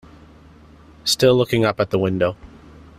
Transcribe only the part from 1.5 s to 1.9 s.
up